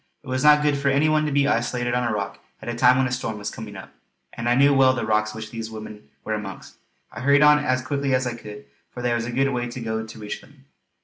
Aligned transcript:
It 0.23 0.27
was 0.27 0.43
not 0.43 0.63
good 0.63 0.79
for 0.79 0.87
any 0.87 1.07
one 1.07 1.27
to 1.27 1.31
be 1.31 1.47
isolated 1.47 1.93
on 1.93 2.03
a 2.07 2.11
rock 2.11 2.39
at 2.59 2.67
a 2.67 2.73
time 2.73 2.97
when 2.97 3.05
a 3.05 3.11
storm 3.11 3.37
was 3.37 3.51
coming 3.51 3.75
up; 3.77 3.91
and 4.33 4.49
I 4.49 4.55
knew 4.55 4.73
well 4.73 4.93
the 4.93 5.05
rocks 5.05 5.35
which 5.35 5.51
these 5.51 5.69
women 5.69 6.09
were 6.23 6.33
amongst. 6.33 6.77
I 7.11 7.19
hurried 7.19 7.43
on 7.43 7.59
as 7.59 7.83
quickly 7.85 8.15
as 8.15 8.25
I 8.25 8.33
could, 8.33 8.65
for 8.89 9.03
there 9.03 9.13
was 9.13 9.25
a 9.27 9.31
good 9.31 9.49
way 9.51 9.69
to 9.69 9.79
go 9.79 10.03
to 10.03 10.17
reach 10.19 10.41
them. 10.41 10.65